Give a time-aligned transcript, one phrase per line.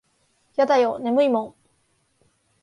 [0.55, 1.55] やだよ眠いもん。